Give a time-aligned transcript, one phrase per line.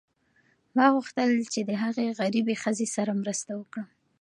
[0.75, 3.87] ما غوښتل چې د هغې غریبې ښځې سره مرسته وکړم.